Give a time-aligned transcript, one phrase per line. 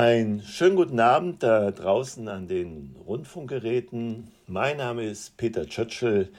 [0.00, 4.28] Einen schönen guten Abend da draußen an den Rundfunkgeräten.
[4.46, 6.32] Mein Name ist Peter Churchill,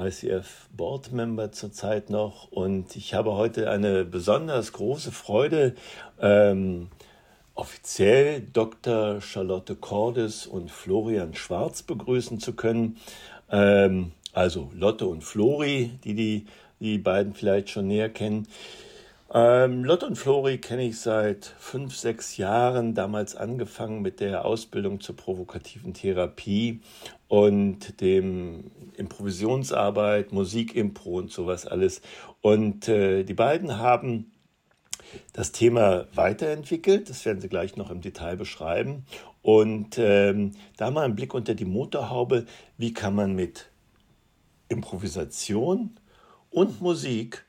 [0.00, 5.74] ICF Board Member zurzeit noch und ich habe heute eine besonders große Freude,
[6.22, 6.88] ähm,
[7.54, 9.20] offiziell Dr.
[9.20, 12.96] Charlotte Cordes und Florian Schwarz begrüßen zu können.
[13.50, 16.46] Ähm, also Lotte und Flori, die, die
[16.80, 18.48] die beiden vielleicht schon näher kennen.
[19.36, 25.00] Ähm, Lotte und Flori kenne ich seit fünf, sechs Jahren, damals angefangen mit der Ausbildung
[25.00, 26.80] zur provokativen Therapie
[27.28, 32.00] und dem Improvisationsarbeit, Musikimpro und sowas alles.
[32.40, 34.32] Und äh, die beiden haben
[35.34, 39.04] das Thema weiterentwickelt, das werden sie gleich noch im Detail beschreiben.
[39.42, 42.46] Und ähm, da mal ein Blick unter die Motorhaube,
[42.78, 43.68] wie kann man mit
[44.70, 45.90] Improvisation
[46.48, 47.44] und Musik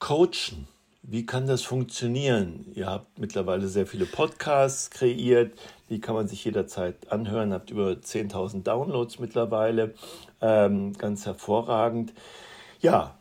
[0.00, 0.66] coachen.
[1.02, 2.66] Wie kann das funktionieren?
[2.74, 5.52] Ihr habt mittlerweile sehr viele Podcasts kreiert,
[5.88, 9.94] die kann man sich jederzeit anhören, habt über 10.000 Downloads mittlerweile,
[10.40, 12.12] ähm, ganz hervorragend.
[12.80, 13.18] Ja,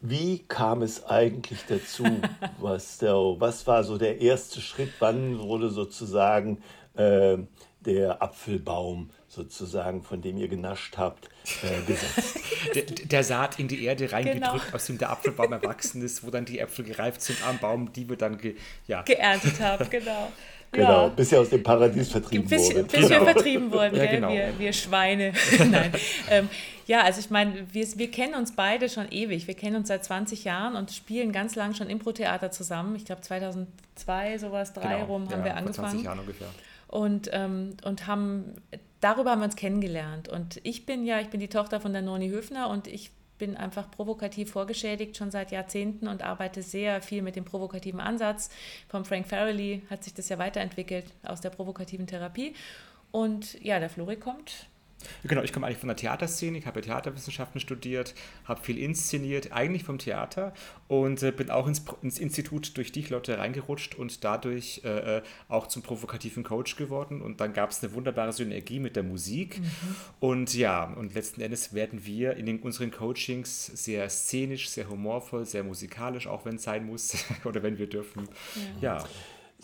[0.00, 2.04] wie kam es eigentlich dazu?
[2.60, 4.90] Was, der, was war so der erste Schritt?
[4.98, 6.60] Wann wurde sozusagen
[6.94, 7.38] äh,
[7.80, 11.30] der Apfelbaum sozusagen, von dem ihr genascht habt,
[11.62, 12.38] äh, gesetzt.
[12.74, 14.74] der, der, Saat in die Erde reingedrückt, genau.
[14.74, 18.08] aus dem der Apfelbaum erwachsen ist, wo dann die Äpfel gereift sind am Baum, die
[18.08, 19.02] wir dann ge, ja.
[19.02, 20.30] geerntet haben, genau.
[20.74, 21.08] Genau, ja.
[21.08, 22.84] bis ihr aus dem Paradies vertrieben bis, wurde.
[22.84, 23.10] Bis genau.
[23.10, 24.32] wir vertrieben wurden, ja, genau.
[24.32, 25.34] wir, wir Schweine.
[25.58, 25.92] Nein.
[26.30, 26.48] Ähm,
[26.86, 29.46] ja, also ich meine, wir, wir kennen uns beide schon ewig.
[29.46, 32.96] Wir kennen uns seit 20 Jahren und spielen ganz lang schon Impro-Theater zusammen.
[32.96, 35.04] Ich glaube 2002, sowas, drei genau.
[35.04, 35.74] rum haben ja, wir angefangen.
[35.74, 36.48] Vor 20 Jahren ungefähr.
[36.88, 38.54] Und, ähm, und haben
[39.02, 40.28] darüber haben wir uns kennengelernt.
[40.28, 43.56] Und ich bin ja, ich bin die Tochter von der Noni Höfner und ich bin
[43.56, 48.50] einfach provokativ vorgeschädigt schon seit Jahrzehnten und arbeite sehr viel mit dem provokativen Ansatz.
[48.88, 52.54] Vom Frank Farrelly hat sich das ja weiterentwickelt aus der provokativen Therapie.
[53.10, 54.68] Und ja, der Flori kommt
[55.24, 58.14] Genau, ich komme eigentlich von der Theaterszene, ich habe Theaterwissenschaften studiert,
[58.44, 60.52] habe viel inszeniert, eigentlich vom Theater
[60.88, 65.22] und äh, bin auch ins, ins, Institut durch dich, Leute, reingerutscht und dadurch äh, äh,
[65.48, 67.22] auch zum provokativen Coach geworden.
[67.22, 69.58] Und dann gab es eine wunderbare Synergie mit der Musik.
[69.58, 69.96] Mhm.
[70.20, 75.46] Und ja, und letzten Endes werden wir in den, unseren Coachings sehr szenisch, sehr humorvoll,
[75.46, 78.28] sehr musikalisch, auch wenn es sein muss oder wenn wir dürfen.
[78.80, 78.98] Ja.
[78.98, 79.04] ja.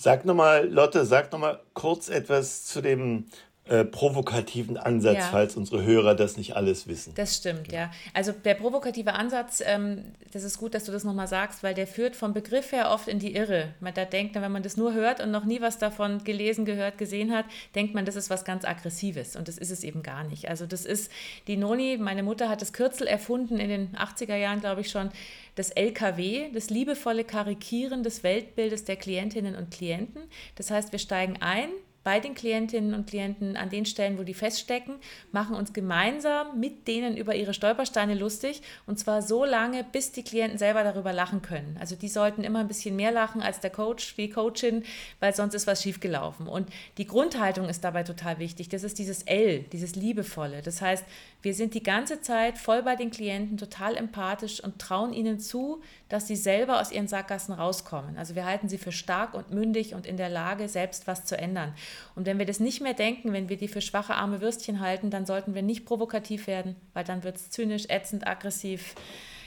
[0.00, 3.24] Sag nochmal, Lotte, sag nochmal kurz etwas zu dem
[3.68, 5.28] äh, provokativen Ansatz, ja.
[5.30, 7.12] falls unsere Hörer das nicht alles wissen.
[7.14, 7.82] Das stimmt, genau.
[7.82, 7.90] ja.
[8.14, 11.86] Also der provokative Ansatz, ähm, das ist gut, dass du das nochmal sagst, weil der
[11.86, 13.74] führt vom Begriff her oft in die Irre.
[13.80, 16.98] Man da denkt, wenn man das nur hört und noch nie was davon gelesen, gehört,
[16.98, 20.24] gesehen hat, denkt man, das ist was ganz Aggressives und das ist es eben gar
[20.24, 20.48] nicht.
[20.48, 21.10] Also das ist,
[21.46, 25.10] die Noni, meine Mutter hat das Kürzel erfunden in den 80er Jahren, glaube ich schon,
[25.54, 30.22] das LKW, das liebevolle Karikieren des Weltbildes der Klientinnen und Klienten.
[30.54, 31.68] Das heißt, wir steigen ein,
[32.08, 34.94] bei den Klientinnen und Klienten an den Stellen, wo die feststecken,
[35.30, 40.22] machen uns gemeinsam mit denen über ihre Stolpersteine lustig und zwar so lange, bis die
[40.22, 41.76] Klienten selber darüber lachen können.
[41.78, 44.84] Also die sollten immer ein bisschen mehr lachen als der Coach, die Coachin,
[45.20, 46.48] weil sonst ist was schiefgelaufen.
[46.48, 48.70] Und die Grundhaltung ist dabei total wichtig.
[48.70, 50.62] Das ist dieses L, dieses Liebevolle.
[50.62, 51.04] Das heißt,
[51.42, 55.82] wir sind die ganze Zeit voll bei den Klienten, total empathisch und trauen ihnen zu,
[56.08, 58.16] dass sie selber aus ihren Sackgassen rauskommen.
[58.16, 61.36] Also wir halten sie für stark und mündig und in der Lage, selbst was zu
[61.36, 61.74] ändern.
[62.14, 65.10] Und wenn wir das nicht mehr denken, wenn wir die für schwache arme Würstchen halten,
[65.10, 68.94] dann sollten wir nicht provokativ werden, weil dann wird es zynisch, ätzend, aggressiv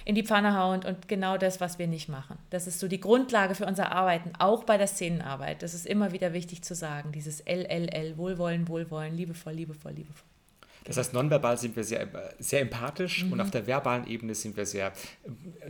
[0.06, 2.38] in die Pfanne hauen und genau das, was wir nicht machen.
[2.50, 5.62] Das ist so die Grundlage für unser Arbeiten, auch bei der Szenenarbeit.
[5.62, 10.31] Das ist immer wieder wichtig zu sagen, dieses LLL, Wohlwollen, Wohlwollen, liebevoll, liebevoll, liebevoll.
[10.84, 12.08] Das heißt, nonverbal sind wir sehr,
[12.40, 13.34] sehr empathisch mhm.
[13.34, 14.92] und auf der verbalen Ebene sind wir sehr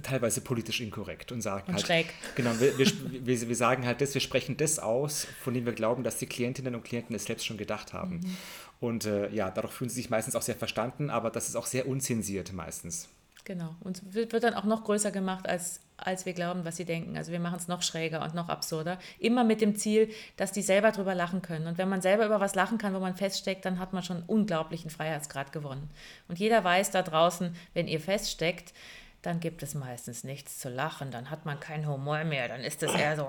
[0.03, 1.85] teilweise politisch inkorrekt und sagen und halt.
[1.85, 2.13] Schräg.
[2.35, 6.03] Genau, wir, wir, wir, sagen halt das, wir sprechen das aus, von dem wir glauben,
[6.03, 8.17] dass die Klientinnen und Klienten es selbst schon gedacht haben.
[8.17, 8.37] Mhm.
[8.79, 11.67] Und äh, ja, dadurch fühlen sie sich meistens auch sehr verstanden, aber das ist auch
[11.67, 13.09] sehr unzensiert meistens.
[13.43, 13.75] Genau.
[13.81, 17.17] Und wird, wird dann auch noch größer gemacht, als, als wir glauben, was sie denken.
[17.17, 18.97] Also wir machen es noch schräger und noch absurder.
[19.19, 21.67] Immer mit dem Ziel, dass die selber drüber lachen können.
[21.67, 24.23] Und wenn man selber über was lachen kann, wo man feststeckt, dann hat man schon
[24.23, 25.89] unglaublichen Freiheitsgrad gewonnen.
[26.27, 28.73] Und jeder weiß da draußen, wenn ihr feststeckt,
[29.21, 32.81] dann gibt es meistens nichts zu lachen, dann hat man keinen Humor mehr, dann ist
[32.81, 33.27] es eher so,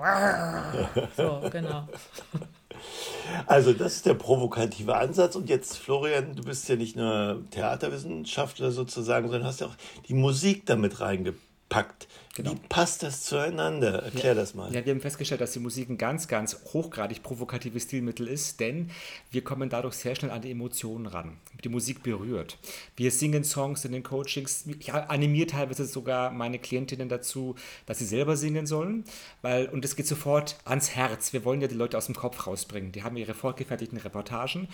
[1.15, 1.87] so, genau.
[3.45, 5.35] Also das ist der provokative Ansatz.
[5.35, 9.75] Und jetzt, Florian, du bist ja nicht nur Theaterwissenschaftler sozusagen, sondern hast ja auch
[10.07, 12.07] die Musik damit reingepackt packt.
[12.35, 12.51] Genau.
[12.51, 14.03] Wie passt das zueinander?
[14.03, 14.73] Erklär ja, das mal.
[14.73, 18.89] Ja, wir haben festgestellt, dass die Musik ein ganz, ganz hochgradig provokatives Stilmittel ist, denn
[19.29, 21.37] wir kommen dadurch sehr schnell an die Emotionen ran.
[21.63, 22.57] Die Musik berührt.
[22.95, 24.65] Wir singen Songs in den Coachings.
[24.79, 27.55] Ich animiere teilweise sogar meine Klientinnen dazu,
[27.85, 29.03] dass sie selber singen sollen,
[29.43, 31.33] weil, und es geht sofort ans Herz.
[31.33, 32.91] Wir wollen ja die Leute aus dem Kopf rausbringen.
[32.91, 34.67] Die haben ihre vorgefertigten Reportagen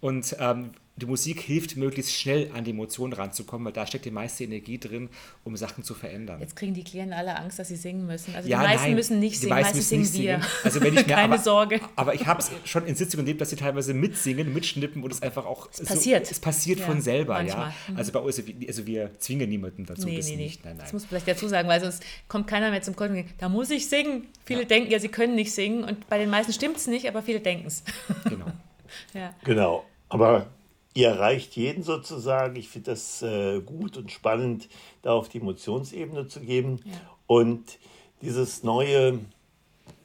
[0.00, 4.10] und ähm, die Musik hilft, möglichst schnell an die Emotionen ranzukommen, weil da steckt die
[4.10, 5.10] meiste Energie drin,
[5.44, 6.40] um Sachen zu verändern.
[6.40, 8.34] Jetzt kriegen die Klienten alle Angst, dass sie singen müssen.
[8.34, 10.40] Also ja, die meisten nein, müssen nicht singen, meistens singen wir.
[10.64, 11.80] Also wenn ich mir, Keine aber, Sorge.
[11.96, 15.20] Aber ich habe es schon in Sitzungen erlebt, dass sie teilweise mitsingen, mitschnippen und es
[15.20, 16.30] einfach auch es passiert.
[16.30, 17.68] es passiert ja, von selber, manchmal.
[17.68, 17.74] ja.
[17.88, 17.96] Mhm.
[17.98, 20.64] Also bei uns, also wir zwingen niemanden dazu, nee, das nee, nicht.
[20.64, 20.84] Nein, nein.
[20.84, 23.28] Das muss man vielleicht dazu sagen, weil sonst kommt keiner mehr zum Coaching.
[23.36, 24.28] Da muss ich singen.
[24.46, 24.66] Viele ja.
[24.66, 27.40] denken ja, sie können nicht singen und bei den meisten stimmt es nicht, aber viele
[27.40, 27.82] denken es.
[28.24, 28.46] Genau.
[29.12, 29.34] ja.
[29.44, 29.84] Genau.
[30.08, 30.46] Aber
[30.96, 32.56] ihr erreicht jeden sozusagen.
[32.56, 34.68] Ich finde das äh, gut und spannend,
[35.02, 36.80] da auf die Emotionsebene zu geben.
[36.84, 36.92] Ja.
[37.26, 37.78] Und
[38.22, 39.18] dieses neue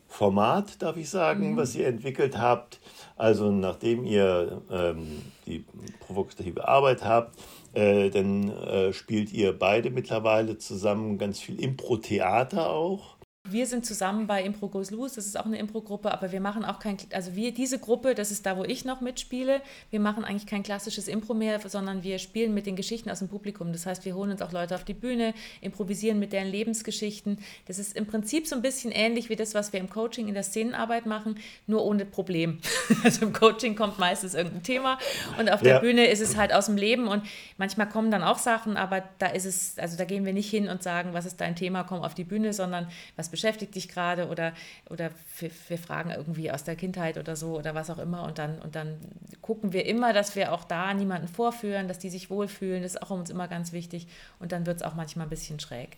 [0.07, 1.57] Format, darf ich sagen, mhm.
[1.57, 2.81] was ihr entwickelt habt,
[3.15, 5.63] also nachdem ihr ähm, die
[6.01, 7.39] provokative Arbeit habt,
[7.73, 13.15] äh, dann äh, spielt ihr beide mittlerweile zusammen ganz viel Impro-Theater auch.
[13.49, 16.63] Wir sind zusammen bei Impro Goes Loose, das ist auch eine Impro-Gruppe, aber wir machen
[16.63, 20.23] auch kein, also wir, diese Gruppe, das ist da, wo ich noch mitspiele, wir machen
[20.23, 23.71] eigentlich kein klassisches Impro mehr, sondern wir spielen mit den Geschichten aus dem Publikum.
[23.73, 27.39] Das heißt, wir holen uns auch Leute auf die Bühne, improvisieren mit deren Lebensgeschichten.
[27.65, 30.35] Das ist im Prinzip so ein bisschen ähnlich wie das, was wir im Coaching in
[30.35, 32.59] der Szenenarbeit machen, nur ohne Problem.
[33.03, 34.99] Also im Coaching kommt meistens irgendein Thema
[35.39, 35.79] und auf der ja.
[35.79, 37.23] Bühne ist es halt aus dem Leben und
[37.57, 40.67] manchmal kommen dann auch Sachen, aber da ist es, also da gehen wir nicht hin
[40.67, 44.27] und sagen, was ist dein Thema, komm auf die Bühne, sondern was beschäftigt dich gerade
[44.27, 44.53] oder,
[44.89, 48.37] oder wir, wir, fragen irgendwie aus der Kindheit oder so oder was auch immer und
[48.37, 48.97] dann, und dann
[49.41, 53.01] gucken wir immer, dass wir auch da niemanden vorführen, dass die sich wohlfühlen, das ist
[53.01, 54.07] auch uns immer ganz wichtig
[54.39, 55.97] und dann wird es auch manchmal ein bisschen schräg.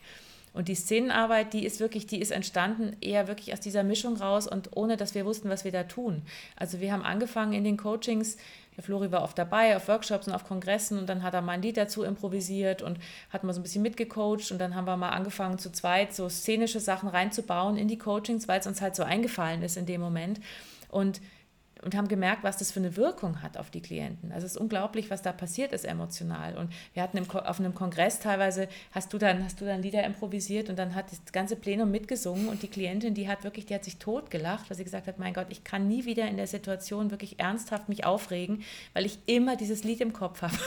[0.54, 4.48] Und die Szenenarbeit, die ist wirklich, die ist entstanden eher wirklich aus dieser Mischung raus
[4.48, 6.22] und ohne, dass wir wussten, was wir da tun.
[6.56, 8.38] Also wir haben angefangen in den Coachings,
[8.76, 11.54] der Flori war oft dabei auf Workshops und auf Kongressen und dann hat er mal
[11.54, 13.00] ein Lied dazu improvisiert und
[13.30, 16.30] hat mal so ein bisschen mitgecoacht und dann haben wir mal angefangen zu zweit so
[16.30, 20.02] szenische Sachen reinzubauen in die Coachings, weil es uns halt so eingefallen ist in dem
[20.02, 20.40] Moment.
[20.90, 21.22] Und
[21.84, 24.32] und haben gemerkt, was das für eine Wirkung hat auf die Klienten.
[24.32, 26.58] Also es ist unglaublich, was da passiert ist emotional.
[26.58, 30.04] Und wir hatten im, auf einem Kongress teilweise, hast du dann, hast du dann Lieder
[30.04, 33.76] improvisiert und dann hat das ganze Plenum mitgesungen und die Klientin, die hat wirklich, die
[33.76, 36.48] hat sich totgelacht, weil sie gesagt hat, mein Gott, ich kann nie wieder in der
[36.48, 38.64] Situation wirklich ernsthaft mich aufregen,
[38.94, 40.58] weil ich immer dieses Lied im Kopf habe.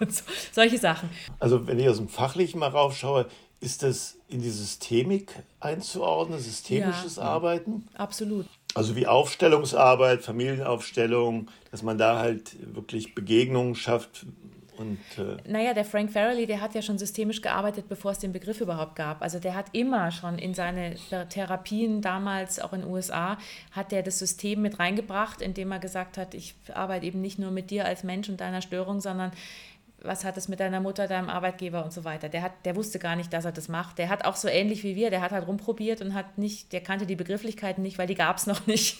[0.10, 0.22] so,
[0.52, 1.08] solche Sachen.
[1.38, 3.26] Also wenn ich aus dem Fachlichen mal raufschaue,
[3.60, 7.88] ist das in die Systemik einzuordnen, systemisches ja, Arbeiten?
[7.94, 8.46] Absolut.
[8.74, 14.26] Also wie Aufstellungsarbeit, Familienaufstellung, dass man da halt wirklich Begegnungen schafft.
[14.76, 18.32] Und, äh naja, der Frank Farrelly, der hat ja schon systemisch gearbeitet, bevor es den
[18.32, 19.22] Begriff überhaupt gab.
[19.22, 20.96] Also der hat immer schon in seine
[21.28, 23.38] Therapien damals, auch in den USA,
[23.70, 27.52] hat der das System mit reingebracht, indem er gesagt hat, ich arbeite eben nicht nur
[27.52, 29.30] mit dir als Mensch und deiner Störung, sondern
[30.04, 32.28] was hat es mit deiner Mutter, deinem Arbeitgeber und so weiter.
[32.28, 33.98] Der, hat, der wusste gar nicht, dass er das macht.
[33.98, 36.80] Der hat auch so ähnlich wie wir, der hat halt rumprobiert und hat nicht, der
[36.80, 38.98] kannte die Begrifflichkeiten nicht, weil die gab es noch nicht.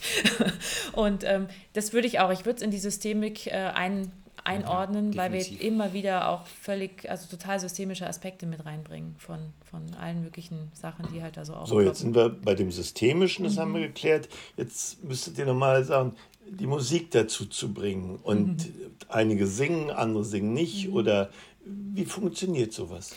[0.92, 4.10] und ähm, das würde ich auch, ich würde es in die Systemik äh, ein,
[4.44, 9.38] einordnen, ja, weil wir immer wieder auch völlig, also total systemische Aspekte mit reinbringen von,
[9.64, 11.66] von allen möglichen Sachen, die halt da so auch.
[11.66, 13.60] So, jetzt sind wir bei dem Systemischen, das mhm.
[13.60, 14.28] haben wir geklärt.
[14.56, 16.14] Jetzt müsstet ihr nochmal sagen,
[16.48, 18.16] die Musik dazu zu bringen.
[18.22, 18.90] Und mhm.
[19.08, 20.88] einige singen, andere singen nicht.
[20.88, 20.94] Mhm.
[20.94, 21.30] Oder
[21.66, 23.14] wie funktioniert sowas?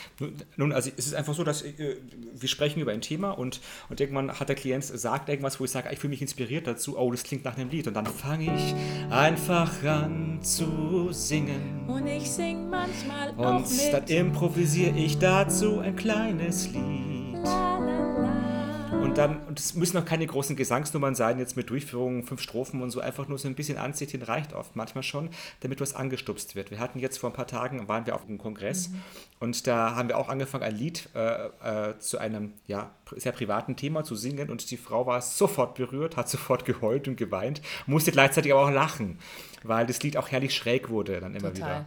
[0.56, 1.98] Nun, also es ist einfach so, dass äh,
[2.34, 5.72] wir sprechen über ein Thema und, und irgendwann hat der Klient sagt irgendwas, wo ich
[5.72, 7.88] sage, ich fühle mich inspiriert dazu, oh, das klingt nach einem Lied.
[7.88, 11.86] Und dann fange ich einfach an zu singen.
[11.88, 13.70] Und ich singe manchmal und auch mit.
[13.70, 17.18] Und dann improvisiere ich dazu ein kleines Lied.
[19.18, 22.92] Dann, und es müssen auch keine großen Gesangsnummern sein, jetzt mit Durchführungen, fünf Strophen und
[22.92, 25.30] so, einfach nur so ein bisschen Anzeichen reicht oft manchmal schon,
[25.62, 26.72] damit was angestupst wird.
[26.72, 29.02] Wir hatten jetzt vor ein paar Tagen, waren wir auf einem Kongress mhm.
[29.40, 31.48] und da haben wir auch angefangen, ein Lied äh,
[31.90, 36.18] äh, zu einem ja, sehr privaten Thema zu singen und die Frau war sofort berührt,
[36.18, 39.20] hat sofort geheult und geweint, musste gleichzeitig aber auch lachen,
[39.64, 41.82] weil das Lied auch herrlich schräg wurde dann immer Total.
[41.82, 41.86] wieder.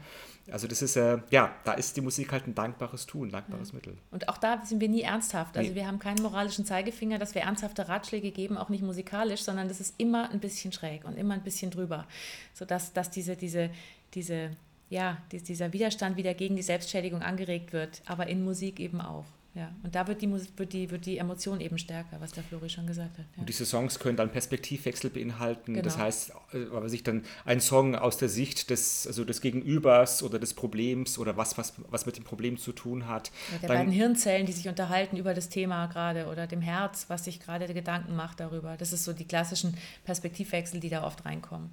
[0.50, 3.70] Also das ist, äh, ja, da ist die Musik halt ein dankbares Tun, ein dankbares
[3.70, 3.74] ja.
[3.74, 3.96] Mittel.
[4.10, 5.56] Und auch da sind wir nie ernsthaft.
[5.56, 5.76] Also nee.
[5.76, 9.80] wir haben keinen moralischen Zeigefinger, dass wir ernsthafte Ratschläge geben, auch nicht musikalisch, sondern das
[9.80, 12.06] ist immer ein bisschen schräg und immer ein bisschen drüber.
[12.54, 13.70] Sodass dass diese, diese,
[14.14, 14.50] diese,
[14.88, 19.24] ja, dieser Widerstand wieder gegen die Selbstschädigung angeregt wird, aber in Musik eben auch.
[19.54, 19.74] Ja.
[19.82, 22.86] Und da wird die, wird, die, wird die Emotion eben stärker, was der Flori schon
[22.86, 23.24] gesagt hat.
[23.34, 23.40] Ja.
[23.40, 25.74] Und diese Songs können dann Perspektivwechsel beinhalten.
[25.74, 25.82] Genau.
[25.82, 30.22] Das heißt, äh, weil sich dann ein Song aus der Sicht des, also des Gegenübers
[30.22, 33.32] oder des Problems oder was, was, was mit dem Problem zu tun hat.
[33.50, 37.06] Ja, der dann, beiden Hirnzellen, die sich unterhalten über das Thema gerade oder dem Herz,
[37.08, 38.76] was sich gerade Gedanken macht darüber.
[38.76, 41.70] Das ist so die klassischen Perspektivwechsel, die da oft reinkommen.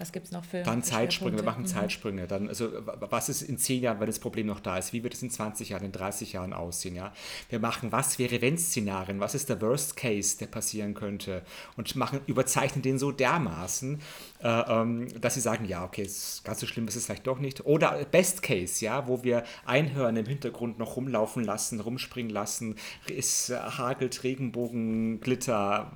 [0.00, 0.62] Was gibt es noch für.
[0.62, 1.66] Dann Zeitsprünge, wir machen mhm.
[1.66, 2.26] Zeitsprünge.
[2.26, 4.94] Dann, also, was ist in zehn Jahren, wenn das Problem noch da ist?
[4.94, 6.94] Wie wird es in 20 Jahren, in 30 Jahren aussehen?
[6.94, 7.12] Ja?
[7.50, 9.20] Wir machen, was wäre wenn-Szenarien?
[9.20, 11.42] Was ist der Worst Case, der passieren könnte?
[11.76, 14.00] Und machen, überzeichnen den so dermaßen,
[14.42, 16.08] dass sie sagen: Ja, okay,
[16.44, 17.64] ganz so schlimm ist es vielleicht doch nicht.
[17.66, 22.76] Oder Best Case, ja, wo wir Einhörner im Hintergrund noch rumlaufen lassen, rumspringen lassen,
[23.14, 25.92] es hagelt Regenbogen, Glitter.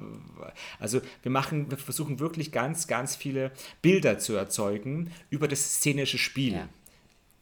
[0.79, 3.51] Also, wir machen, wir versuchen wirklich ganz, ganz viele
[3.83, 6.55] Bilder Bilder zu erzeugen über das szenische Spiel.
[6.55, 6.69] Ja.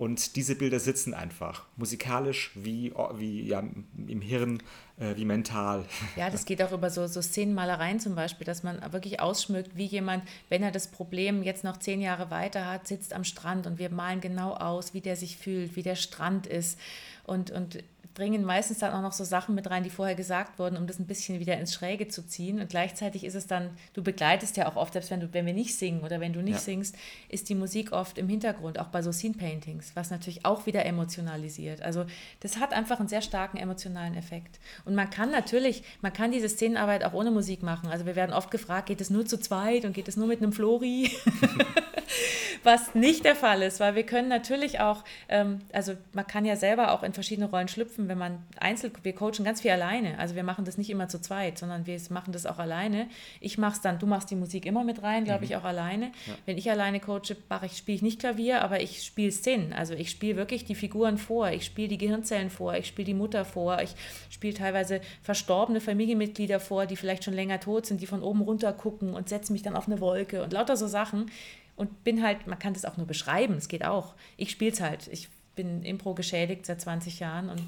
[0.03, 4.61] Und diese Bilder sitzen einfach, musikalisch wie, wie ja, im Hirn,
[4.99, 5.85] äh, wie mental.
[6.17, 9.85] Ja, das geht auch über so, so Szenenmalereien zum Beispiel, dass man wirklich ausschmückt, wie
[9.85, 13.79] jemand, wenn er das Problem jetzt noch zehn Jahre weiter hat, sitzt am Strand und
[13.79, 16.81] wir malen genau aus, wie der sich fühlt, wie der Strand ist.
[17.23, 17.79] Und, und
[18.15, 20.99] bringen meistens dann auch noch so Sachen mit rein, die vorher gesagt wurden, um das
[20.99, 22.61] ein bisschen wieder ins Schräge zu ziehen.
[22.61, 25.55] Und gleichzeitig ist es dann, du begleitest ja auch oft, selbst wenn, du, wenn wir
[25.55, 26.61] nicht singen oder wenn du nicht ja.
[26.61, 26.97] singst,
[27.29, 31.83] ist die Musik oft im Hintergrund, auch bei so Scene-Paintings, was natürlich auch wieder emotionalisiert.
[31.83, 32.05] Also
[32.41, 34.59] das hat einfach einen sehr starken emotionalen Effekt.
[34.85, 37.89] Und man kann natürlich, man kann diese Szenenarbeit auch ohne Musik machen.
[37.89, 40.43] Also wir werden oft gefragt, geht es nur zu zweit und geht es nur mit
[40.43, 41.11] einem Flori?
[42.63, 46.57] was nicht der Fall ist, weil wir können natürlich auch, ähm, also man kann ja
[46.57, 50.35] selber auch in verschiedene Rollen schlüpfen, wenn man einzeln, wir coachen ganz viel alleine, also
[50.35, 53.09] wir machen das nicht immer zu zweit, sondern wir machen das auch alleine.
[53.41, 55.45] Ich mache es dann, du machst die Musik immer mit rein, glaube mhm.
[55.45, 56.07] ich, auch alleine.
[56.27, 56.35] Ja.
[56.47, 60.11] Wenn ich alleine coache, ich, spiele ich nicht Klavier, aber ich spiele Szenen, also ich
[60.11, 63.81] spiele wirklich die Figuren vor, ich spiele die Gehirnzellen vor, ich spiele die Mutter vor,
[63.83, 63.95] ich
[64.31, 68.73] spiele teilweise verstorbene Familienmitglieder vor, die vielleicht schon länger tot sind, die von oben runter
[68.73, 71.31] gucken und setze mich dann auf eine Wolke und lauter so Sachen,
[71.77, 74.15] und bin halt, man kann das auch nur beschreiben, es geht auch.
[74.37, 75.09] Ich spiele es halt.
[75.09, 77.63] Ich bin Impro geschädigt seit 20 Jahren und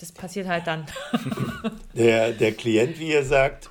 [0.00, 0.86] das passiert halt dann.
[1.94, 3.70] Der, der Klient, wie ihr sagt,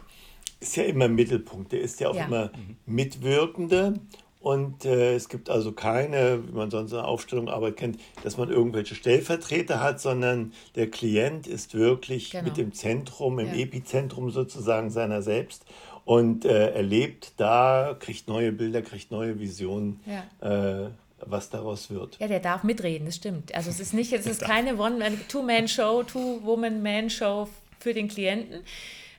[0.59, 1.71] ist ja immer im Mittelpunkt.
[1.71, 2.25] Der ist ja auch ja.
[2.25, 2.51] immer
[2.85, 3.99] Mitwirkende.
[4.39, 8.37] Und äh, es gibt also keine, wie man sonst in der Aufstellung Arbeit kennt, dass
[8.37, 12.43] man irgendwelche Stellvertreter hat, sondern der Klient ist wirklich genau.
[12.43, 13.55] mit dem Zentrum, im ja.
[13.55, 15.65] Epizentrum sozusagen seiner selbst
[16.05, 19.99] und äh, erlebt da, kriegt neue Bilder, kriegt neue Visionen.
[20.05, 20.83] Ja.
[20.83, 20.89] Äh,
[21.27, 22.19] was daraus wird.
[22.19, 23.55] Ja, der darf mitreden, das stimmt.
[23.55, 28.61] Also es ist nicht, es ist keine One-Two-Man-Show, Two-Woman-Man-Show für den Klienten,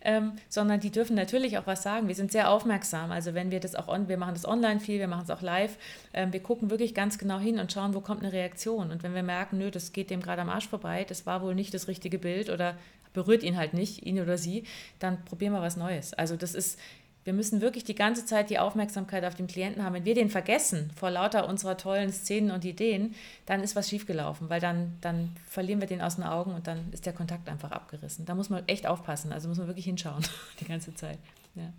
[0.02, 2.06] ähm, sondern die dürfen natürlich auch was sagen.
[2.06, 3.10] Wir sind sehr aufmerksam.
[3.10, 5.42] Also wenn wir das auch on, wir machen das online viel, wir machen es auch
[5.42, 5.76] live.
[6.12, 8.92] Ähm, wir gucken wirklich ganz genau hin und schauen, wo kommt eine Reaktion.
[8.92, 11.54] Und wenn wir merken, nö, das geht dem gerade am Arsch vorbei, das war wohl
[11.56, 12.76] nicht das richtige Bild oder
[13.16, 14.64] berührt ihn halt nicht, ihn oder sie,
[14.98, 16.12] dann probieren wir was Neues.
[16.12, 16.78] Also das ist,
[17.24, 19.94] wir müssen wirklich die ganze Zeit die Aufmerksamkeit auf den Klienten haben.
[19.94, 23.14] Wenn wir den vergessen vor lauter unserer tollen Szenen und Ideen,
[23.46, 26.92] dann ist was schiefgelaufen, weil dann, dann verlieren wir den aus den Augen und dann
[26.92, 28.26] ist der Kontakt einfach abgerissen.
[28.26, 30.22] Da muss man echt aufpassen, also muss man wirklich hinschauen
[30.60, 31.18] die ganze Zeit.
[31.54, 31.72] Ja.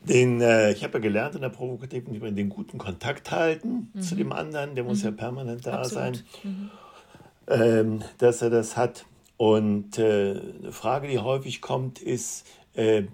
[0.00, 4.00] Den, äh, ich habe ja gelernt in der Provokativen, den guten Kontakt halten mhm.
[4.00, 5.06] zu dem anderen, der muss mhm.
[5.06, 6.16] ja permanent da Absolut.
[6.16, 6.70] sein, mhm.
[7.48, 9.06] ähm, dass er das hat.
[9.38, 13.04] Und äh, eine Frage, die häufig kommt, ist, äh,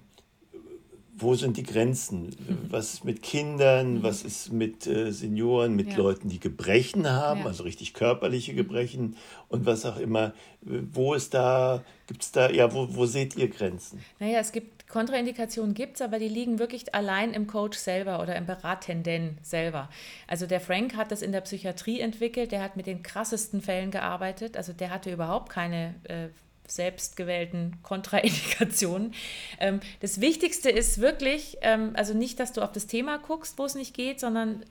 [1.17, 2.25] wo sind die Grenzen?
[2.25, 2.59] Mhm.
[2.71, 3.99] Was ist mit Kindern?
[3.99, 4.03] Mhm.
[4.03, 5.99] Was ist mit äh, Senioren, mit ja.
[5.99, 7.47] Leuten, die Gebrechen haben, ja.
[7.47, 8.57] also richtig körperliche mhm.
[8.57, 9.17] Gebrechen
[9.49, 10.33] und was auch immer?
[10.63, 14.01] Wo ist da, gibt es da, ja, wo, wo seht ihr Grenzen?
[14.19, 18.37] Naja, es gibt Kontraindikationen gibt es, aber die liegen wirklich allein im Coach selber oder
[18.37, 19.89] im Beratenden selber.
[20.29, 23.91] Also der Frank hat das in der Psychiatrie entwickelt, der hat mit den krassesten Fällen
[23.91, 26.29] gearbeitet, also der hatte überhaupt keine äh,
[26.69, 29.15] selbstgewählten Kontraindikationen.
[29.59, 33.65] Ähm, das Wichtigste ist wirklich, ähm, also nicht, dass du auf das Thema guckst, wo
[33.65, 34.65] es nicht geht, sondern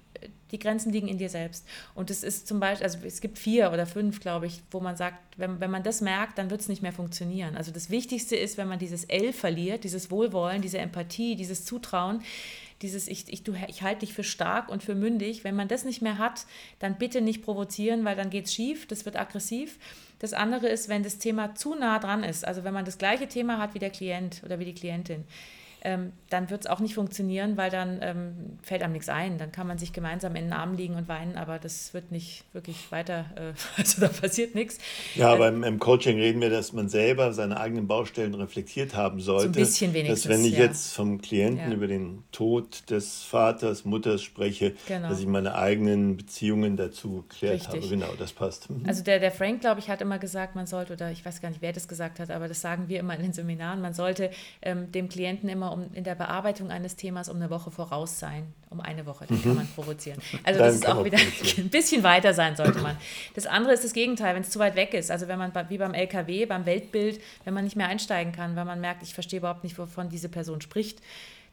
[0.51, 1.65] die Grenzen liegen in dir selbst.
[1.95, 4.95] Und es ist zum Beispiel, also es gibt vier oder fünf, glaube ich, wo man
[4.95, 7.55] sagt, wenn, wenn man das merkt, dann wird es nicht mehr funktionieren.
[7.55, 12.21] Also das Wichtigste ist, wenn man dieses L verliert, dieses Wohlwollen, diese Empathie, dieses Zutrauen,
[12.81, 15.43] dieses ich, ich, ich halte dich für stark und für mündig.
[15.43, 16.45] Wenn man das nicht mehr hat,
[16.79, 19.79] dann bitte nicht provozieren, weil dann geht es schief, das wird aggressiv.
[20.19, 23.27] Das andere ist, wenn das Thema zu nah dran ist, also wenn man das gleiche
[23.27, 25.23] Thema hat wie der Klient oder wie die Klientin,
[25.85, 29.37] ähm, dann wird es auch nicht funktionieren, weil dann ähm, fällt einem nichts ein.
[29.37, 32.45] Dann kann man sich gemeinsam in den Arm liegen und weinen, aber das wird nicht
[32.53, 34.77] wirklich weiter, äh, also da passiert nichts.
[35.15, 39.19] Ja, aber im, im, Coaching reden wir, dass man selber seine eigenen Baustellen reflektiert haben
[39.19, 39.43] sollte.
[39.43, 40.23] So ein bisschen wenigstens.
[40.23, 40.63] Dass wenn ich ja.
[40.63, 41.75] jetzt vom Klienten ja.
[41.75, 45.09] über den Tod des Vaters, Mutters spreche, genau.
[45.09, 47.81] dass ich meine eigenen Beziehungen dazu geklärt Richtig.
[47.81, 47.89] habe.
[47.89, 48.69] Genau, das passt.
[48.69, 48.85] Mhm.
[48.87, 51.49] Also der, der Frank, glaube ich, hat immer gesagt, man sollte, oder ich weiß gar
[51.49, 54.31] nicht, wer das gesagt hat, aber das sagen wir immer in den Seminaren, man sollte
[54.61, 58.53] ähm, dem Klienten immer um, in der Bearbeitung eines Themas um eine Woche voraus sein.
[58.69, 60.19] Um eine Woche, dann kann man provozieren.
[60.43, 61.17] Also das ist auch wieder
[61.57, 62.97] ein bisschen weiter sein sollte man.
[63.35, 65.11] Das andere ist das Gegenteil, wenn es zu weit weg ist.
[65.11, 68.65] Also wenn man wie beim LKW, beim Weltbild, wenn man nicht mehr einsteigen kann, weil
[68.65, 71.01] man merkt, ich verstehe überhaupt nicht, wovon diese Person spricht,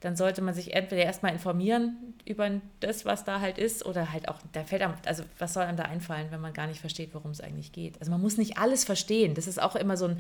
[0.01, 2.51] dann sollte man sich entweder erstmal informieren über
[2.81, 5.77] das, was da halt ist, oder halt auch, da fällt einem, also was soll einem
[5.77, 8.01] da einfallen, wenn man gar nicht versteht, worum es eigentlich geht.
[8.01, 9.35] Also man muss nicht alles verstehen.
[9.35, 10.19] Das ist auch immer so ein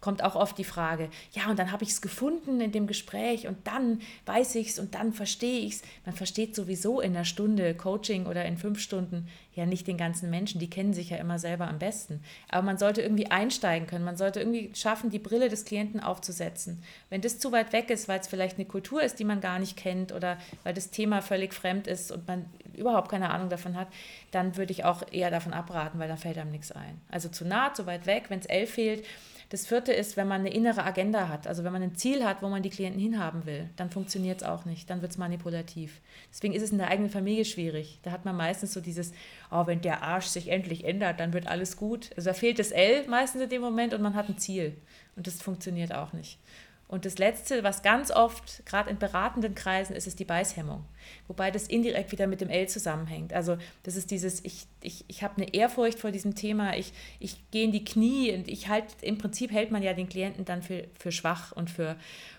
[0.00, 3.46] kommt auch oft die Frage, ja, und dann habe ich es gefunden in dem Gespräch
[3.46, 5.82] und dann weiß ich es und dann verstehe ich es.
[6.06, 9.28] Man versteht sowieso in einer Stunde Coaching oder in fünf Stunden
[9.58, 12.22] ja nicht den ganzen Menschen, die kennen sich ja immer selber am besten.
[12.48, 16.82] Aber man sollte irgendwie einsteigen können, man sollte irgendwie schaffen, die Brille des Klienten aufzusetzen.
[17.10, 19.58] Wenn das zu weit weg ist, weil es vielleicht eine Kultur ist, die man gar
[19.58, 23.76] nicht kennt oder weil das Thema völlig fremd ist und man überhaupt keine Ahnung davon
[23.76, 23.88] hat,
[24.30, 27.00] dann würde ich auch eher davon abraten, weil dann fällt einem nichts ein.
[27.10, 29.04] Also zu nah, zu weit weg, wenn es L fehlt,
[29.50, 32.42] das vierte ist, wenn man eine innere Agenda hat, also wenn man ein Ziel hat,
[32.42, 36.02] wo man die Klienten hinhaben will, dann funktioniert es auch nicht, dann wird es manipulativ.
[36.30, 37.98] Deswegen ist es in der eigenen Familie schwierig.
[38.02, 39.12] Da hat man meistens so dieses,
[39.50, 42.10] oh, wenn der Arsch sich endlich ändert, dann wird alles gut.
[42.16, 44.76] Also da fehlt das L meistens in dem Moment und man hat ein Ziel.
[45.16, 46.38] Und das funktioniert auch nicht.
[46.88, 50.86] Und das Letzte, was ganz oft, gerade in beratenden Kreisen, ist, ist die Beißhemmung.
[51.26, 53.34] Wobei das indirekt wieder mit dem L zusammenhängt.
[53.34, 57.50] Also das ist dieses, ich, ich, ich habe eine Ehrfurcht vor diesem Thema, ich, ich
[57.50, 60.62] gehe in die Knie und ich halt, im Prinzip hält man ja den Klienten dann
[60.62, 61.96] für, für schwach und für,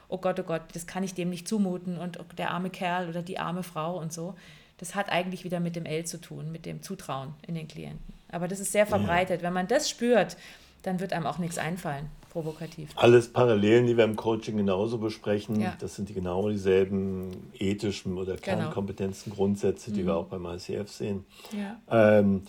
[0.07, 3.21] oh Gott, oh Gott, das kann ich dem nicht zumuten und der arme Kerl oder
[3.21, 4.35] die arme Frau und so.
[4.79, 8.13] Das hat eigentlich wieder mit dem L zu tun, mit dem Zutrauen in den Klienten.
[8.31, 9.43] Aber das ist sehr verbreitet.
[9.43, 10.37] Wenn man das spürt,
[10.81, 12.89] dann wird einem auch nichts einfallen provokativ.
[12.95, 15.59] Alles Parallelen, die wir im Coaching genauso besprechen.
[15.59, 15.75] Ja.
[15.79, 18.57] Das sind die genau dieselben ethischen oder genau.
[18.57, 20.07] Kernkompetenzen, Grundsätze, die mhm.
[20.07, 21.25] wir auch beim ICF sehen.
[21.51, 21.79] Ja.
[21.89, 22.43] Ähm,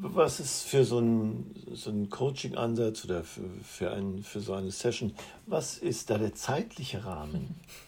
[0.00, 5.12] was ist für so einen so Coaching-Ansatz oder für, für, ein, für so eine Session,
[5.46, 7.56] was ist da der zeitliche Rahmen?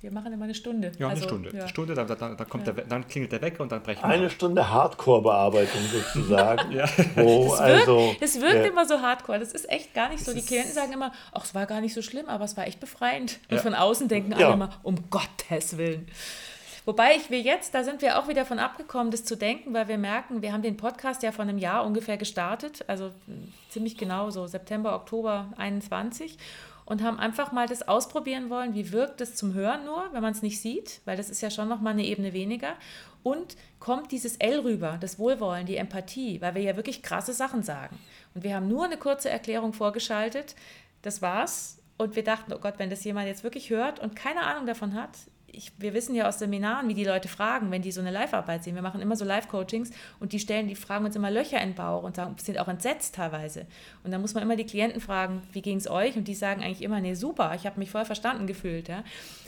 [0.00, 0.92] Wir machen immer eine Stunde.
[0.98, 1.50] Ja, also, eine Stunde.
[1.50, 1.60] Ja.
[1.60, 2.72] Eine Stunde, dann, dann, dann, kommt ja.
[2.72, 4.08] der, dann klingelt der Wecker und dann brechen wir.
[4.08, 6.72] Eine Stunde Hardcore-Bearbeitung sozusagen.
[6.76, 6.88] ja.
[7.16, 8.64] Wo, es, wirkt, also, es wirkt ja.
[8.64, 9.38] immer so hardcore.
[9.38, 10.32] Das ist echt gar nicht so.
[10.32, 12.80] Die Klienten sagen immer, ach, es war gar nicht so schlimm, aber es war echt
[12.80, 13.40] befreiend.
[13.50, 16.08] Und von außen denken alle immer, um Gottes Willen.
[16.86, 19.86] Wobei ich wir jetzt, da sind wir auch wieder von abgekommen, das zu denken, weil
[19.88, 23.10] wir merken, wir haben den Podcast ja vor einem Jahr ungefähr gestartet, also
[23.68, 26.38] ziemlich genau so September, Oktober 21
[26.90, 30.32] und haben einfach mal das ausprobieren wollen, wie wirkt es zum Hören nur, wenn man
[30.32, 32.74] es nicht sieht, weil das ist ja schon noch mal eine Ebene weniger.
[33.22, 37.62] Und kommt dieses L rüber, das Wohlwollen, die Empathie, weil wir ja wirklich krasse Sachen
[37.62, 37.96] sagen.
[38.34, 40.56] Und wir haben nur eine kurze Erklärung vorgeschaltet,
[41.02, 41.78] das war's.
[41.96, 44.94] Und wir dachten, oh Gott, wenn das jemand jetzt wirklich hört und keine Ahnung davon
[44.94, 45.10] hat,
[45.52, 48.64] ich, wir wissen ja aus Seminaren, wie die Leute fragen, wenn die so eine Live-Arbeit
[48.64, 48.74] sehen.
[48.74, 51.74] Wir machen immer so Live-Coachings und die stellen, die fragen uns immer Löcher in den
[51.74, 53.66] Bauch und sagen, sind auch entsetzt teilweise.
[54.04, 56.16] Und dann muss man immer die Klienten fragen, wie ging es euch?
[56.16, 58.88] Und die sagen eigentlich immer, nee, super, ich habe mich voll verstanden gefühlt.
[58.88, 59.04] Ja?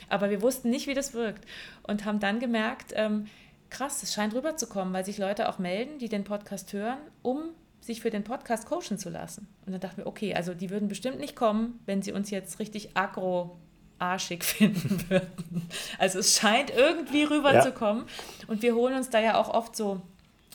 [0.09, 1.45] Aber wir wussten nicht, wie das wirkt.
[1.83, 3.27] Und haben dann gemerkt, ähm,
[3.71, 8.01] krass, es scheint rüberzukommen, weil sich Leute auch melden, die den Podcast hören, um sich
[8.01, 9.49] für den Podcast coachen zu lassen.
[9.67, 12.59] Und dann dachten wir, okay, also die würden bestimmt nicht kommen, wenn sie uns jetzt
[12.61, 13.59] richtig aggro
[14.03, 15.69] arschig finden würden.
[15.99, 18.05] Also es scheint irgendwie rüberzukommen.
[18.07, 18.49] Ja.
[18.49, 20.03] Und wir holen uns da ja auch oft so,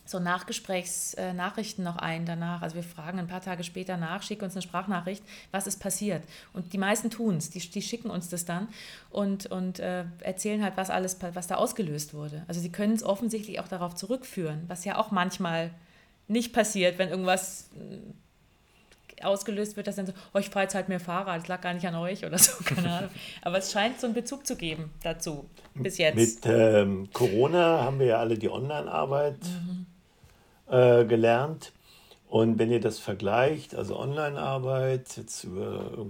[0.05, 2.61] so Nachgesprächsnachrichten noch ein danach.
[2.61, 6.23] Also wir fragen ein paar Tage später nach, schicken uns eine Sprachnachricht, was ist passiert.
[6.53, 8.67] Und die meisten tun es, die, die schicken uns das dann
[9.09, 12.43] und, und äh, erzählen halt, was alles, was da ausgelöst wurde.
[12.47, 15.71] Also sie können es offensichtlich auch darauf zurückführen, was ja auch manchmal
[16.27, 17.69] nicht passiert, wenn irgendwas
[19.23, 21.73] ausgelöst wird, dass dann so, oh, ich fahre jetzt halt mehr Fahrrad, das lag gar
[21.73, 23.09] nicht an euch oder so, keine Ahnung.
[23.41, 26.15] Aber es scheint so einen Bezug zu geben dazu, bis jetzt.
[26.15, 29.85] Mit ähm, Corona haben wir ja alle die Online-Arbeit mhm.
[30.71, 31.71] äh, gelernt.
[32.29, 36.07] Und wenn ihr das vergleicht, also Online-Arbeit, jetzt über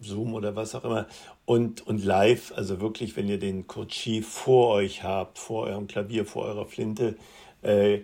[0.00, 1.06] Zoom oder was auch immer,
[1.44, 6.26] und, und live, also wirklich, wenn ihr den Coachie vor euch habt, vor eurem Klavier,
[6.26, 7.16] vor eurer Flinte,
[7.62, 8.00] äh,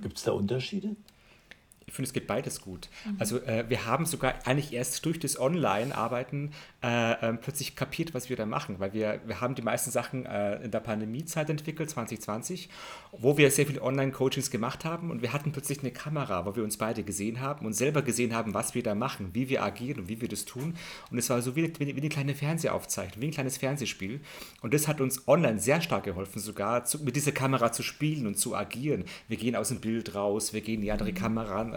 [0.00, 0.96] gibt es da Unterschiede?
[1.88, 2.88] Ich finde, es geht beides gut.
[3.04, 3.16] Mhm.
[3.18, 8.28] Also äh, wir haben sogar eigentlich erst durch das Online-Arbeiten äh, äh, plötzlich kapiert, was
[8.28, 11.90] wir da machen, weil wir, wir haben die meisten Sachen äh, in der Pandemiezeit entwickelt,
[11.90, 12.68] 2020,
[13.12, 16.62] wo wir sehr viele Online-Coachings gemacht haben und wir hatten plötzlich eine Kamera, wo wir
[16.62, 20.00] uns beide gesehen haben und selber gesehen haben, was wir da machen, wie wir agieren
[20.00, 20.74] und wie wir das tun.
[21.10, 24.20] Und es war so wie, wie, wie eine kleine Fernsehaufzeichnung, wie ein kleines Fernsehspiel.
[24.60, 28.26] Und das hat uns online sehr stark geholfen, sogar zu, mit dieser Kamera zu spielen
[28.26, 29.04] und zu agieren.
[29.26, 31.14] Wir gehen aus dem Bild raus, wir gehen in die andere mhm.
[31.14, 31.72] Kamera ran,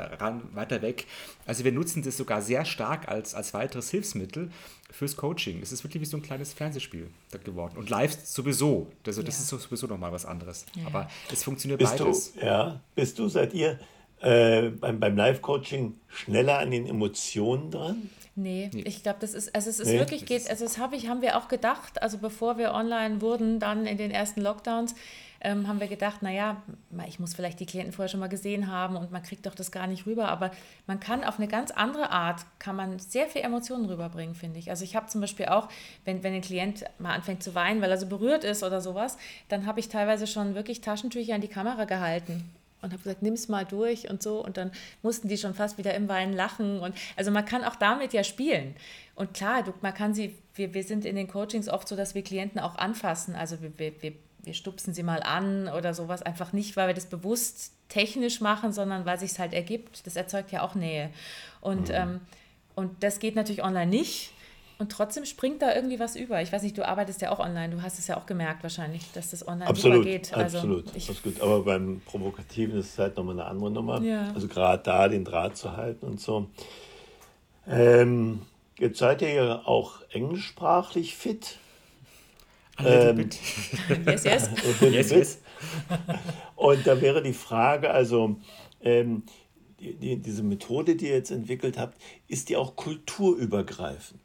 [0.54, 1.06] weiter weg.
[1.46, 4.52] Also wir nutzen das sogar sehr stark als, als weiteres Hilfsmittel
[4.92, 5.62] fürs Coaching.
[5.62, 7.10] Es ist wirklich wie so ein kleines Fernsehspiel
[7.44, 7.78] geworden.
[7.78, 8.88] Und live sowieso.
[9.06, 9.58] Also das ja.
[9.58, 10.66] ist sowieso nochmal was anderes.
[10.76, 10.88] Ja.
[10.88, 12.34] Aber es funktioniert bist beides.
[12.34, 13.80] Du, ja, bist du, seid ihr
[14.22, 18.10] äh, beim, beim Live-Coaching schneller an den Emotionen dran?
[18.36, 18.84] Nee, nee.
[18.86, 20.00] ich glaube, das ist, also es ist nee.
[20.00, 23.60] wirklich, geht, also das habe ich, haben wir auch gedacht, also bevor wir online wurden,
[23.60, 24.96] dann in den ersten Lockdowns,
[25.41, 26.62] ähm, haben wir gedacht, naja,
[27.08, 29.71] ich muss vielleicht die Klienten vorher schon mal gesehen haben und man kriegt doch das
[29.71, 30.51] gar nicht rüber, aber
[30.88, 34.69] man kann auf eine ganz andere Art, kann man sehr viel Emotionen rüberbringen, finde ich.
[34.69, 35.67] Also ich habe zum Beispiel auch,
[36.06, 39.17] wenn, wenn ein Klient mal anfängt zu weinen, weil er so berührt ist oder sowas,
[39.49, 42.43] dann habe ich teilweise schon wirklich Taschentücher an die Kamera gehalten
[42.82, 44.43] und habe gesagt, nimm es mal durch und so.
[44.43, 46.80] Und dann mussten die schon fast wieder im Weinen lachen.
[46.80, 48.75] Und also man kann auch damit ja spielen.
[49.15, 52.15] Und klar, du, man kann sie, wir, wir sind in den Coachings oft so, dass
[52.15, 53.36] wir Klienten auch anfassen.
[53.36, 56.21] Also wir, wir, wir wir stupsen sie mal an oder sowas.
[56.21, 60.06] Einfach nicht, weil wir das bewusst technisch machen, sondern weil sich es halt ergibt.
[60.06, 61.10] Das erzeugt ja auch Nähe.
[61.60, 61.95] Und, mhm.
[61.95, 62.19] ähm,
[62.75, 64.32] und das geht natürlich online nicht.
[64.82, 66.41] Und trotzdem springt da irgendwie was über.
[66.41, 69.04] Ich weiß nicht, du arbeitest ja auch online, du hast es ja auch gemerkt wahrscheinlich,
[69.13, 70.34] dass das online absolut, super geht.
[70.34, 71.39] Also absolut, ich, absolut.
[71.39, 74.01] Aber beim Provokativen ist es halt nochmal eine andere Nummer.
[74.01, 74.32] Ja.
[74.34, 76.47] Also gerade da den Draht zu halten und so.
[77.67, 78.41] Ähm,
[78.80, 81.60] jetzt seid ihr ja auch englischsprachlich fit.
[82.80, 83.30] Ähm,
[84.06, 84.50] yes, yes.
[84.82, 85.40] yes, yes.
[86.56, 88.38] Und da wäre die Frage, also
[88.82, 89.24] ähm,
[89.80, 94.22] die, die, diese Methode, die ihr jetzt entwickelt habt, ist die auch kulturübergreifend?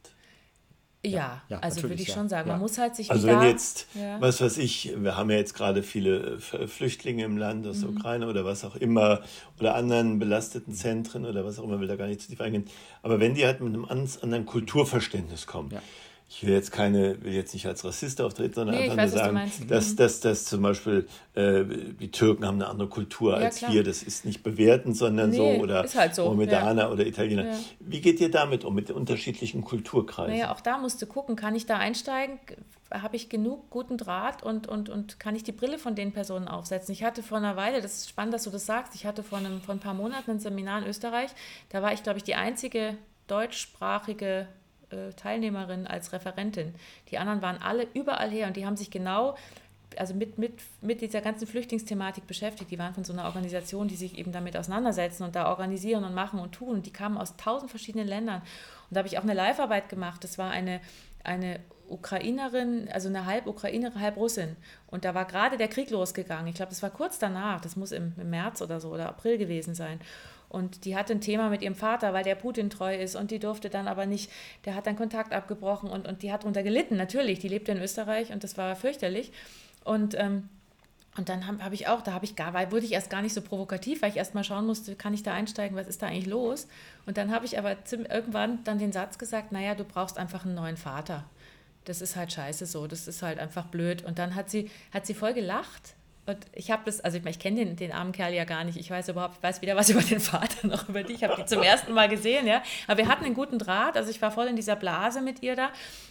[1.05, 2.15] Ja, ja also würde ich ja.
[2.15, 3.87] schon sagen, man muss halt sich Also wenn jetzt,
[4.19, 7.97] was weiß ich, wir haben ja jetzt gerade viele Flüchtlinge im Land aus der mhm.
[7.97, 9.21] Ukraine oder was auch immer
[9.59, 12.65] oder anderen belasteten Zentren oder was auch immer, will da gar nicht zu tief eingehen.
[13.03, 15.71] Aber wenn die halt mit einem anderen Kulturverständnis kommen,
[16.29, 19.23] ich will jetzt keine, will jetzt nicht als Rassist auftreten, sondern nee, einfach weiß, nur
[19.23, 23.59] sagen, dass, dass, dass zum Beispiel äh, die Türken haben eine andere Kultur ja, als
[23.59, 23.71] klar.
[23.71, 23.83] wir.
[23.83, 26.25] Das ist nicht bewertend, sondern nee, so oder halt so.
[26.25, 26.91] Mohammedaner ja.
[26.91, 27.47] oder Italiener.
[27.47, 27.57] Ja.
[27.79, 30.33] Wie geht ihr damit um, mit unterschiedlichen Kulturkreisen?
[30.33, 32.39] Naja, auch da musst du gucken, kann ich da einsteigen?
[32.91, 36.49] Habe ich genug guten Draht und, und, und kann ich die Brille von den Personen
[36.49, 36.91] aufsetzen?
[36.91, 39.37] Ich hatte vor einer Weile, das ist spannend, dass du das sagst, ich hatte vor,
[39.37, 41.31] einem, vor ein paar Monaten ein Seminar in Österreich.
[41.69, 44.47] Da war ich, glaube ich, die einzige deutschsprachige
[44.91, 46.73] äh, als Referentin.
[47.09, 49.35] Die anderen waren alle überall her und die haben sich genau
[49.95, 52.71] also mit, mit, mit dieser ganzen Flüchtlingsthematik beschäftigt.
[52.71, 56.13] Die waren von so einer Organisation, die sich eben damit auseinandersetzen und da organisieren und
[56.13, 56.75] machen und tun.
[56.75, 58.41] Und die kamen aus tausend verschiedenen Ländern.
[58.41, 60.23] Und da habe ich auch eine Live-Arbeit gemacht.
[60.23, 60.81] Das war eine,
[61.23, 64.55] eine Ukrainerin, also eine halb Ukrainerin, halb Russin.
[64.87, 66.47] Und da war gerade der Krieg losgegangen.
[66.47, 67.61] Ich glaube, das war kurz danach.
[67.61, 69.99] Das muss im, im März oder so oder April gewesen sein.
[70.49, 73.39] Und die hatte ein Thema mit ihrem Vater, weil der Putin treu ist und die
[73.39, 74.31] durfte dann aber nicht,
[74.65, 77.39] der hat dann Kontakt abgebrochen und, und die hat darunter gelitten, natürlich.
[77.39, 79.31] Die lebte in Österreich und das war fürchterlich.
[79.83, 80.47] Und, ähm,
[81.17, 83.21] und dann habe hab ich auch, da habe ich gar, weil wurde ich erst gar
[83.21, 86.01] nicht so provokativ, weil ich erst mal schauen musste, kann ich da einsteigen, was ist
[86.01, 86.67] da eigentlich los?
[87.05, 90.55] Und dann habe ich aber irgendwann dann den Satz gesagt, naja, du brauchst einfach einen
[90.55, 91.25] neuen Vater.
[91.85, 94.03] Das ist halt scheiße so, das ist halt einfach blöd.
[94.03, 95.95] Und dann hat sie, hat sie voll gelacht
[96.27, 98.77] und ich habe das, also ich, ich kenne den, den armen Kerl ja gar nicht.
[98.77, 101.13] Ich weiß überhaupt, ich weiß weder was über den Vater noch über die.
[101.13, 102.61] Ich habe die zum ersten Mal gesehen, ja.
[102.85, 103.95] Aber wir hatten einen guten Draht.
[103.95, 105.69] Also ich war voll in dieser Blase mit ihr da.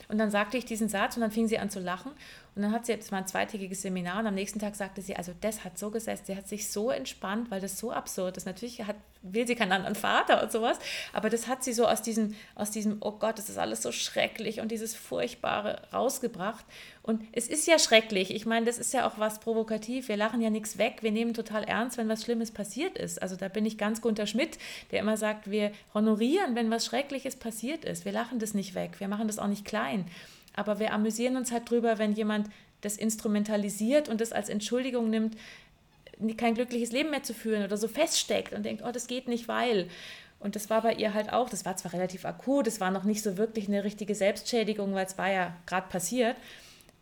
[0.09, 2.13] Und dann sagte ich diesen Satz und dann fing sie an zu lachen.
[2.57, 5.15] Und dann hat sie, das war ein zweitägiges Seminar und am nächsten Tag sagte sie,
[5.15, 8.47] also das hat so gesetzt, sie hat sich so entspannt, weil das so absurd ist.
[8.47, 10.79] Natürlich hat, will sie keinen anderen Vater und sowas,
[11.13, 13.93] aber das hat sie so aus diesem, aus diesem, oh Gott, das ist alles so
[13.93, 16.65] schrecklich und dieses Furchtbare rausgebracht.
[17.03, 18.35] Und es ist ja schrecklich.
[18.35, 20.09] Ich meine, das ist ja auch was provokativ.
[20.09, 21.03] Wir lachen ja nichts weg.
[21.03, 23.21] Wir nehmen total ernst, wenn was Schlimmes passiert ist.
[23.21, 24.59] Also da bin ich ganz Gunter Schmidt,
[24.91, 28.07] der immer sagt, wir honorieren, wenn was Schreckliches passiert ist.
[28.07, 28.93] Wir lachen das nicht weg.
[28.99, 30.07] Wir machen das auch nicht klein.
[30.57, 32.49] Aber wir amüsieren uns halt drüber, wenn jemand
[32.81, 35.37] das instrumentalisiert und das als Entschuldigung nimmt,
[36.37, 39.49] kein glückliches Leben mehr zu führen oder so feststeckt und denkt, oh, das geht nicht,
[39.49, 39.89] weil.
[40.39, 43.05] Und das war bei ihr halt auch, das war zwar relativ akut, es war noch
[43.05, 46.37] nicht so wirklich eine richtige Selbstschädigung, weil es war ja gerade passiert,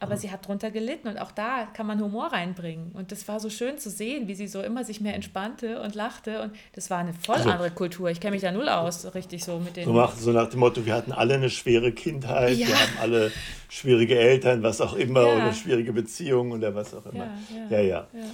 [0.00, 2.92] aber sie hat drunter gelitten und auch da kann man Humor reinbringen.
[2.92, 5.94] Und das war so schön zu sehen, wie sie so immer sich mehr entspannte und
[5.94, 6.42] lachte.
[6.42, 8.10] Und das war eine voll also, andere Kultur.
[8.10, 9.84] Ich kenne mich da null aus, richtig so mit den.
[9.84, 12.68] So nach, so nach dem Motto, wir hatten alle eine schwere Kindheit, ja.
[12.68, 13.32] wir haben alle
[13.68, 15.34] schwierige Eltern, was auch immer, ja.
[15.36, 17.28] oder schwierige Beziehungen oder was auch immer.
[17.70, 17.80] Ja, ja.
[17.80, 18.08] ja.
[18.12, 18.24] ja.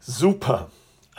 [0.00, 0.70] Super.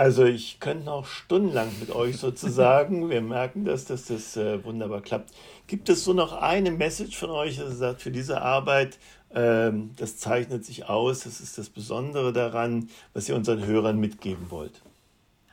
[0.01, 3.07] Also ich könnte noch stundenlang mit euch sozusagen.
[3.11, 5.29] Wir merken, dass das, das äh, wunderbar klappt.
[5.67, 8.97] Gibt es so noch eine Message von euch, dass ihr sagt, für diese Arbeit,
[9.31, 14.49] ähm, das zeichnet sich aus, das ist das Besondere daran, was ihr unseren Hörern mitgeben
[14.49, 14.81] wollt?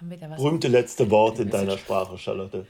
[0.01, 0.39] Haben wir da was?
[0.39, 2.65] Berühmte letzte Worte in deiner Sprache, Charlotte.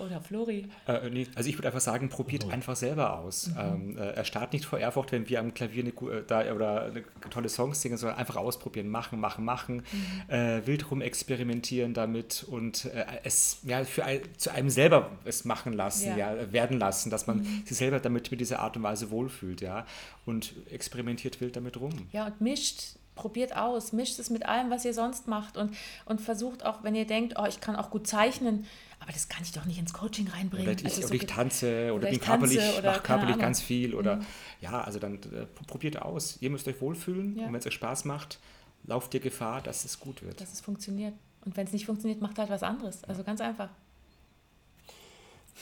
[0.00, 0.66] Oder Flori?
[0.86, 2.50] Äh, nee, also ich würde einfach sagen, probiert oh.
[2.50, 3.48] einfach selber aus.
[3.48, 3.56] Mhm.
[3.58, 7.04] Ähm, äh, erstarrt nicht vor Ehrfurcht, wenn wir am Klavier eine, äh, da, oder eine
[7.30, 10.34] tolle Songs singen, sondern einfach ausprobieren, machen, machen, machen, mhm.
[10.34, 15.44] äh, wild rum experimentieren damit und äh, es ja, für ein, zu einem selber es
[15.44, 16.34] machen lassen, ja.
[16.34, 17.62] ja werden lassen, dass man mhm.
[17.66, 19.86] sich selber damit mit dieser Art und Weise wohlfühlt, ja,
[20.24, 21.92] und experimentiert wild damit rum.
[22.12, 26.20] Ja, und mischt probiert aus, mischt es mit allem, was ihr sonst macht und, und
[26.20, 28.66] versucht auch, wenn ihr denkt, oh, ich kann auch gut zeichnen,
[28.98, 30.68] aber das kann ich doch nicht ins Coaching reinbringen.
[30.68, 33.94] Oder ich, also so ich tanze oder, oder bin körperlich, oder mache körperlich ganz viel
[33.94, 34.26] oder mhm.
[34.62, 36.38] ja, also dann äh, probiert aus.
[36.40, 37.46] Ihr müsst euch wohlfühlen ja.
[37.46, 38.38] und wenn es euch Spaß macht,
[38.84, 40.40] lauft ihr Gefahr, dass es gut wird.
[40.40, 41.14] Dass es funktioniert.
[41.44, 43.04] Und wenn es nicht funktioniert, macht halt was anderes.
[43.04, 43.68] Also ganz einfach.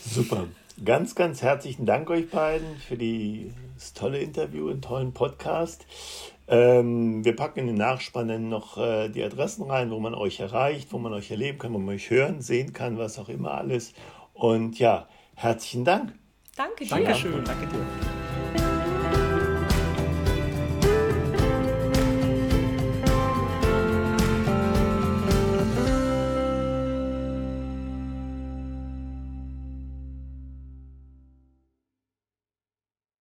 [0.05, 0.47] Super.
[0.85, 5.87] Ganz, ganz herzlichen Dank euch beiden für das tolle Interview und tollen Podcast.
[6.49, 10.93] Ähm, wir packen in den Nachspannen noch äh, die Adressen rein, wo man euch erreicht,
[10.93, 13.93] wo man euch erleben kann, wo man euch hören, sehen kann, was auch immer alles.
[14.33, 16.15] Und ja, herzlichen Dank.
[16.57, 16.91] Danke dir.
[16.91, 18.28] Dankeschön, danke dir.